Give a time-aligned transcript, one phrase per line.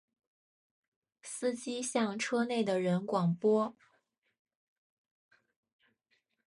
[1.21, 3.75] 司机向车内的人广播